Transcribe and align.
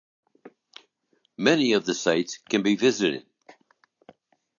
Many 1.37 1.73
of 1.73 1.85
the 1.85 1.93
sites 1.93 2.39
can 2.49 2.63
be 2.63 2.75
visited. 2.75 3.23